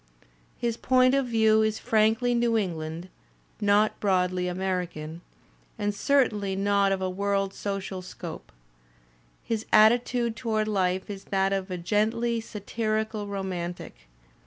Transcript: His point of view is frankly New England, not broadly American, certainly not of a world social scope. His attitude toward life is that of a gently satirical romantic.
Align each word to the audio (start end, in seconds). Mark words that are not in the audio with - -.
His 0.57 0.77
point 0.77 1.13
of 1.13 1.27
view 1.27 1.61
is 1.61 1.77
frankly 1.77 2.33
New 2.33 2.57
England, 2.57 3.07
not 3.61 3.99
broadly 3.99 4.47
American, 4.47 5.21
certainly 5.91 6.55
not 6.55 6.91
of 6.91 7.03
a 7.03 7.07
world 7.07 7.53
social 7.53 8.01
scope. 8.01 8.51
His 9.43 9.63
attitude 9.71 10.35
toward 10.35 10.67
life 10.67 11.07
is 11.07 11.25
that 11.25 11.53
of 11.53 11.69
a 11.69 11.77
gently 11.77 12.41
satirical 12.41 13.27
romantic. 13.27 13.93